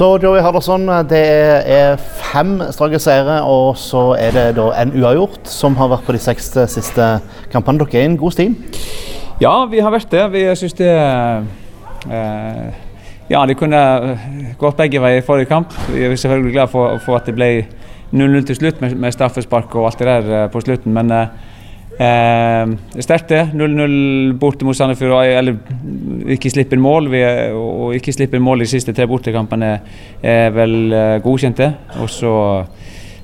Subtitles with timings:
[0.00, 1.18] Så Joey Harderson, det
[1.68, 1.98] er
[2.32, 6.20] fem strake seire, og så er det da en uavgjort som har vært på de
[6.24, 7.08] seks siste
[7.52, 7.82] kampene.
[7.82, 8.54] Dere er en god stim?
[9.44, 10.22] Ja, vi har vært det.
[10.32, 12.80] Vi syns det eh,
[13.28, 13.82] Ja, det kunne
[14.56, 15.76] gått begge veier i forrige kamp.
[15.92, 17.50] Vi er selvfølgelig glad for, for at det ble
[18.16, 21.28] 0-0 til slutt med, med, straffespark og alt det der eh, på slutten, men eh,
[22.00, 23.50] er sterkt det.
[23.52, 25.60] 0-0 borte mot Sandefjord, eller
[26.34, 27.10] ikke slippe inn mål.
[27.12, 27.22] Vi
[27.56, 29.70] og ikke slippe inn mål de siste tre bortekampene
[30.22, 31.70] er vel eh, godkjente.
[32.02, 32.34] Og så,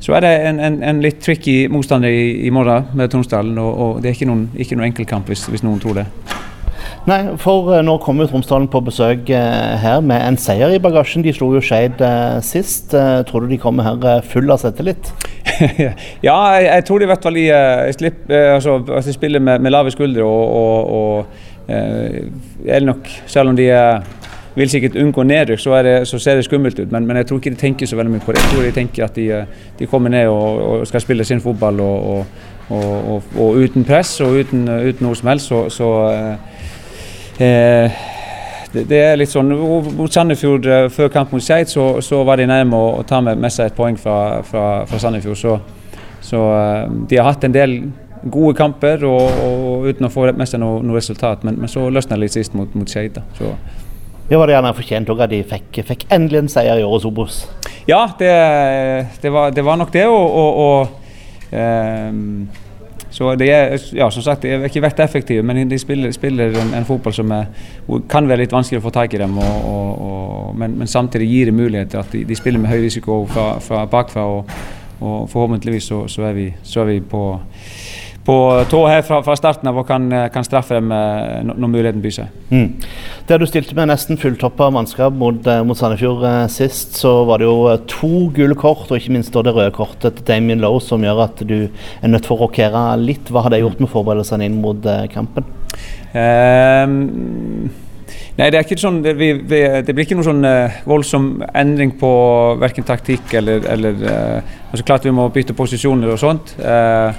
[0.02, 3.70] så er det en, en, en, litt tricky motstander i, i morgen med Tromsdalen, og,
[3.72, 6.06] og, det er ikke noen, ikke noen enkeltkamp hvis, hvis noen tror det.
[7.06, 11.22] Nei, for uh, nå kommer Tromsdalen på besøk uh, her med en seier i bagasjen.
[11.22, 12.02] De slo jo Skeid
[12.46, 12.94] sist.
[13.28, 15.12] tror du de kommer her full av selvtillit?
[16.28, 17.46] ja, jeg, jeg, tror de hvert fall de,
[17.96, 21.26] slipp, altså, altså spiller med, med, lave skuldre og, og, og
[21.68, 23.70] er nok, selv om de
[24.54, 26.92] vil sikkert unngå nedrykk, så, så, ser det skummelt ut.
[26.92, 28.40] Men, men, jeg tror ikke de tenker så veldig mye på det.
[28.40, 29.44] Jeg tror de tenker at de,
[29.78, 32.24] de kommer ned og, og, skal spille sin fotball og,
[33.36, 35.50] uten press og uten, uten, noe som helst.
[35.50, 35.90] Så, så
[37.38, 37.90] Eh,
[38.72, 39.52] det, det, er litt sånn,
[39.96, 43.38] Mot Sandefjord eh, før kamp mot Skeid så, så, var de nærme å, ta med,
[43.40, 45.38] med seg et poeng fra, fra, fra Sandefjord.
[45.40, 45.56] Så,
[46.24, 47.78] så, eh, de har hatt en del
[48.26, 51.44] gode kamper og, og uten å få med seg noe, noe resultat.
[51.46, 53.20] Men, men, så løsna det litt sist mot, mot Skeid.
[54.26, 57.42] Ja, var det gjerne fortjent at de fikk, fikk, endelig en seier i årets Obos?
[57.86, 58.32] Ja, det,
[59.22, 60.06] det, var, det, var, nok det.
[60.10, 62.10] og, og, og eh,
[63.10, 66.56] så de er, ja, som sagt, de har ikke vært effektive, men de spiller, spiller
[66.60, 67.46] en, en, fotball som er,
[68.10, 69.38] kan være litt vanskelig å få tak i dem.
[69.38, 72.82] Og, og, og, men, men, samtidig gir det muligheter at de, de spiller med høy
[72.82, 74.26] risiko fra, fra bakfra.
[74.26, 74.58] Og,
[74.96, 77.22] forhåpentligvis så, så, er vi, så er vi på
[78.26, 78.36] på
[78.70, 82.16] tå her fra, fra, starten av og kan, kan straffe dem eh, når muligheten byr
[82.16, 82.40] seg.
[82.50, 82.66] Mm.
[83.28, 87.42] Der du stilte med nesten fulltoppa mannskap mot, eh, mot, Sandefjord eh, sist, så var
[87.42, 91.04] det jo to gule kort, og ikke minst det røde kortet til Damien Lowe, som
[91.06, 93.30] gjør at du er nødt for å rokere litt.
[93.30, 95.46] Hva har det gjort med forberedelsene inn mot kampen?
[96.16, 97.74] Um
[98.36, 102.10] Nei, det sånn, det, vi, vi, det blir ikke noen sånn uh, voldsom endring på
[102.60, 106.52] verken taktikk eller, eller uh, altså Klart vi må bytte posisjoner og sånt.
[106.60, 107.16] Uh,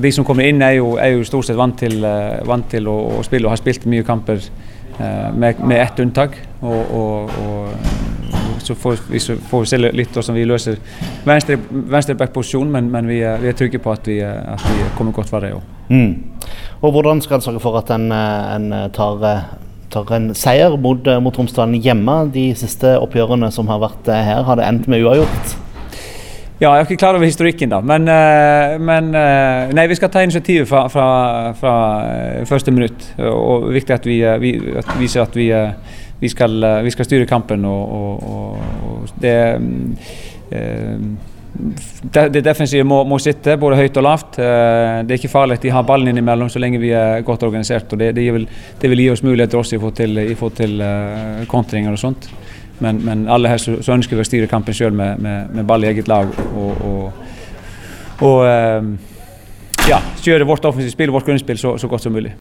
[0.00, 2.66] og De som kommer inn, er jo, er jo stort sett vant til, eh, vant
[2.72, 6.38] til å, å, spille og har spilt mye kamper eh, med, med ett unntak.
[6.62, 10.80] Og, og, og så får vi, får vi se litt hvordan vi løser
[11.26, 15.16] venstre, venstreback-posisjonen, men, men vi, er, vi, er, trygge på at vi, at vi kommer
[15.16, 15.64] godt fra det òg.
[15.90, 16.12] Mm.
[16.80, 19.26] Og hvordan skal en sørge for at en, en tar
[19.90, 22.14] tar en seier mot, mot Romsdalen hjemme.
[22.30, 25.56] De siste oppgjørene som har vært her, har det endt med uavgjort.
[26.60, 27.78] Ja, jeg er ikke klar over historikken, da.
[27.80, 31.06] Men, eh, men eh, nei, vi skal ta initiativet fra, fra,
[31.56, 33.06] fra eh, første minutt.
[33.16, 35.46] Og det er viktig at vi, vi at viser at vi,
[36.20, 37.64] vi, skal, vi, skal, styre kampen.
[37.64, 38.60] Og, og,
[38.90, 39.38] og det,
[42.12, 44.36] det defensive må, må, sitte både høyt og lavt.
[44.36, 47.88] Det er ikke farlig at de har ballen innimellom så lenge vi er godt organisert.
[47.88, 48.44] og Det, det, vil,
[48.82, 52.28] det vil, gi oss muligheter også i forhold til, i forhold til kontringer og sånt.
[52.80, 55.90] Men, men aller helst så, ønsker å styre kampen sjøl med, med, med, ball i
[55.90, 56.30] eget lag.
[56.56, 57.12] Og, og,
[58.24, 58.94] og um,
[59.88, 62.32] ja, kjøre vårt offensive spill, vårt grunnspill, så, så godt som mulig.